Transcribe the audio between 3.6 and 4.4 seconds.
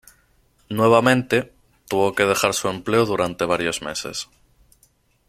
meses.